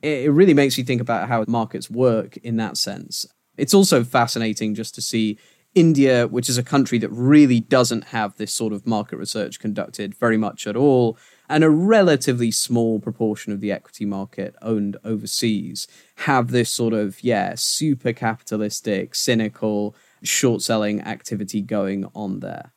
[0.00, 3.26] It really makes you think about how markets work in that sense.
[3.58, 5.36] It's also fascinating just to see
[5.74, 10.14] India, which is a country that really doesn't have this sort of market research conducted
[10.14, 15.86] very much at all, and a relatively small proportion of the equity market owned overseas,
[16.16, 22.72] have this sort of, yeah, super capitalistic, cynical, short selling activity going on there.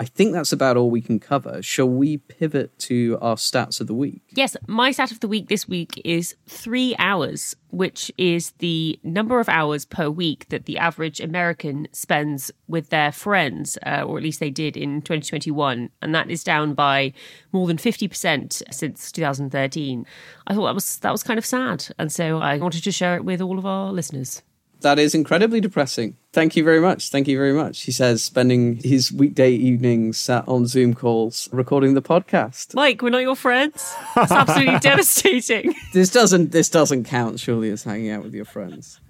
[0.00, 1.60] I think that's about all we can cover.
[1.60, 4.22] Shall we pivot to our stats of the week?
[4.30, 9.40] Yes, my stat of the week this week is three hours, which is the number
[9.40, 14.22] of hours per week that the average American spends with their friends, uh, or at
[14.22, 15.90] least they did in 2021.
[16.00, 17.12] And that is down by
[17.52, 20.06] more than 50% since 2013.
[20.46, 21.88] I thought that was that was kind of sad.
[21.98, 24.40] And so I wanted to share it with all of our listeners
[24.80, 26.16] that is incredibly depressing.
[26.32, 27.10] Thank you very much.
[27.10, 27.82] Thank you very much.
[27.82, 32.74] He says, spending his weekday evenings sat on Zoom calls recording the podcast.
[32.74, 33.94] Mike, we're not your friends.
[34.16, 35.74] It's absolutely devastating.
[35.92, 39.00] This doesn't this doesn't count, surely, as hanging out with your friends.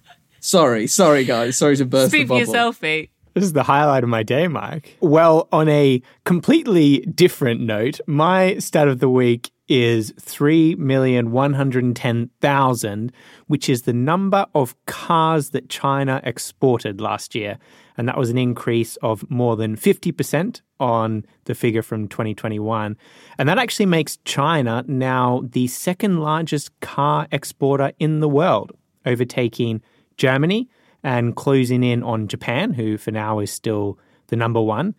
[0.40, 1.58] Sorry, sorry, guys.
[1.58, 2.40] Sorry to burst Speak the bubble.
[2.40, 3.10] for yourself, mate.
[3.40, 4.98] This is the highlight of my day, Mike.
[5.00, 13.10] Well, on a completely different note, my stat of the week is 3,110,000,
[13.46, 17.56] which is the number of cars that China exported last year.
[17.96, 22.94] And that was an increase of more than 50% on the figure from 2021.
[23.38, 28.72] And that actually makes China now the second largest car exporter in the world,
[29.06, 29.80] overtaking
[30.18, 30.68] Germany
[31.02, 33.98] and closing in on Japan, who for now is still
[34.28, 34.94] the number one.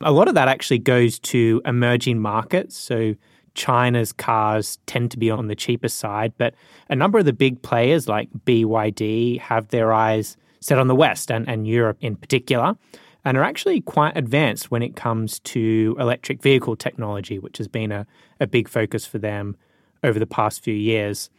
[0.00, 2.76] A lot of that actually goes to emerging markets.
[2.76, 3.14] So
[3.54, 6.54] China's cars tend to be on the cheaper side, but
[6.88, 11.30] a number of the big players like BYD have their eyes set on the West
[11.30, 12.76] and, and Europe in particular,
[13.24, 17.92] and are actually quite advanced when it comes to electric vehicle technology, which has been
[17.92, 18.06] a,
[18.40, 19.56] a big focus for them
[20.02, 21.30] over the past few years.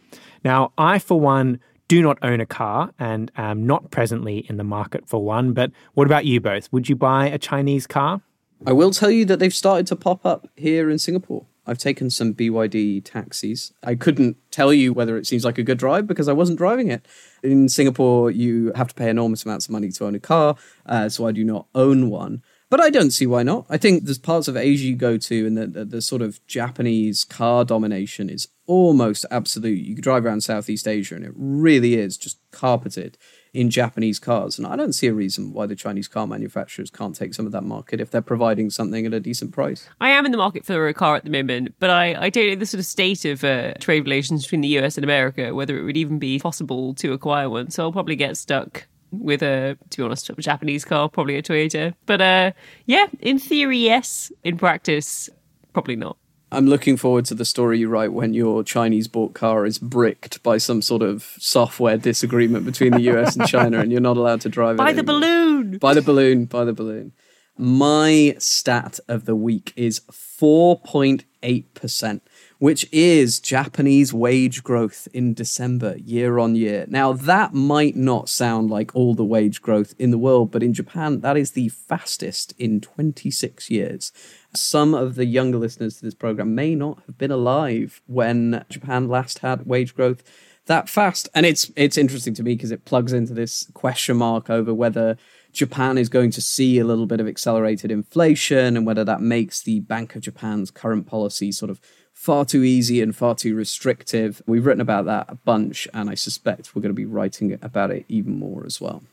[0.44, 4.64] Now, I, for one, do not own a car and am not presently in the
[4.64, 5.54] market for one.
[5.54, 6.72] But what about you both?
[6.72, 8.22] Would you buy a Chinese car?
[8.66, 11.46] I will tell you that they've started to pop up here in Singapore.
[11.68, 13.74] I've taken some BYD taxis.
[13.84, 16.90] I couldn't tell you whether it seems like a good drive because I wasn't driving
[16.90, 17.08] it.
[17.44, 20.56] In Singapore, you have to pay enormous amounts of money to own a car,
[20.86, 22.44] uh, so I do not own one.
[22.70, 23.66] But I don't see why not.
[23.70, 26.46] I think there's parts of Asia you go to, and the, the, the sort of
[26.48, 29.84] Japanese car domination is almost absolute.
[29.84, 33.18] You could drive around Southeast Asia and it really is just carpeted
[33.54, 34.58] in Japanese cars.
[34.58, 37.52] And I don't see a reason why the Chinese car manufacturers can't take some of
[37.54, 39.88] that market if they're providing something at a decent price.
[40.02, 42.48] I am in the market for a car at the moment, but I, I don't
[42.48, 45.78] know the sort of state of uh, trade relations between the US and America, whether
[45.80, 47.70] it would even be possible to acquire one.
[47.70, 51.42] So I'll probably get stuck with a, to be honest, a Japanese car, probably a
[51.42, 51.94] Toyota.
[52.06, 52.52] But uh,
[52.86, 54.32] yeah, in theory, yes.
[54.44, 55.30] In practice,
[55.74, 56.18] probably not.
[56.56, 60.42] I'm looking forward to the story you write when your Chinese bought car is bricked
[60.42, 64.40] by some sort of software disagreement between the US and China and you're not allowed
[64.42, 64.86] to drive By it.
[64.86, 65.20] By the anymore.
[65.20, 65.78] balloon!
[65.80, 67.12] By the balloon, by the balloon.
[67.58, 72.22] My stat of the week is 4.8%,
[72.66, 76.84] which is Japanese wage growth in December year on year.
[76.90, 80.74] Now, that might not sound like all the wage growth in the world, but in
[80.74, 84.12] Japan, that is the fastest in 26 years.
[84.56, 89.08] Some of the younger listeners to this program may not have been alive when Japan
[89.08, 90.24] last had wage growth
[90.66, 91.30] that fast.
[91.36, 95.18] And it's it's interesting to me because it plugs into this question mark over whether
[95.54, 99.62] Japan is going to see a little bit of accelerated inflation and whether that makes
[99.62, 101.80] the Bank of Japan's current policy sort of
[102.26, 104.42] far too easy and far too restrictive.
[104.48, 107.92] We've written about that a bunch, and I suspect we're going to be writing about
[107.92, 109.04] it even more as well.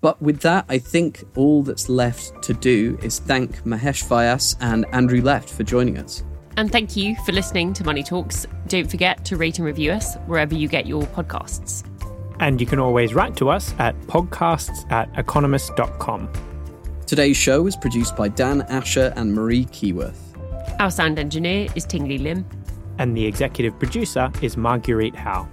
[0.00, 4.84] But with that, I think all that's left to do is thank Mahesh Vyas and
[4.92, 6.24] Andrew Left for joining us.
[6.56, 8.46] And thank you for listening to Money Talks.
[8.66, 11.84] Don't forget to rate and review us wherever you get your podcasts.
[12.40, 16.32] And you can always write to us at podcasts at economist.com.
[17.06, 20.25] Today's show was produced by Dan Asher and Marie Keyworth.
[20.78, 22.44] Our sound engineer is Tingley Lim.
[22.98, 25.48] And the executive producer is Marguerite Howe.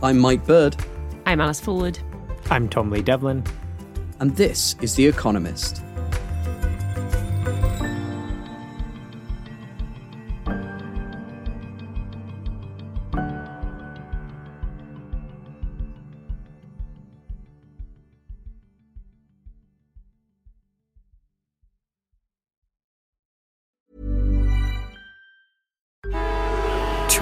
[0.00, 0.76] I'm Mike Bird.
[1.26, 1.98] I'm Alice Fulwood.
[2.50, 3.42] I'm Tom Lee Devlin.
[4.20, 5.83] And this is The Economist.